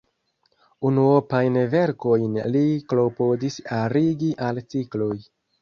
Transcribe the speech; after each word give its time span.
Unuopajn 0.89 1.59
verkojn 1.75 2.41
li 2.57 2.63
klopodis 2.95 3.61
arigi 3.83 4.35
al 4.49 4.65
cikloj. 4.75 5.15